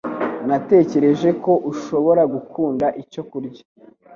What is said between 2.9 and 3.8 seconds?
icyo kurya.